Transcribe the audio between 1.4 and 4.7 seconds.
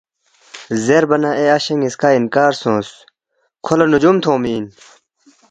اشے نِ٘یسکا انکار سونگس، ”کھو لہ نجُوم تھونگمی اِن